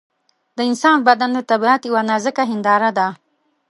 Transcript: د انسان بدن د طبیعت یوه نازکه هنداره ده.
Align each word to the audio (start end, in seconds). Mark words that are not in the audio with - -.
د 0.55 0.57
انسان 0.69 0.97
بدن 1.07 1.29
د 1.33 1.39
طبیعت 1.51 1.81
یوه 1.89 2.01
نازکه 2.09 2.43
هنداره 2.51 2.89
ده. 2.97 3.07